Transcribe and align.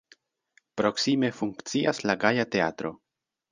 Proksime 0.81 1.29
funkcias 1.41 2.01
la 2.11 2.17
Gaja 2.25 2.49
Teatro. 2.57 2.95